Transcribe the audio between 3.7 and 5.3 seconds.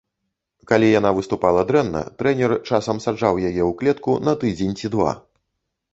клетку на тыдзень ці два.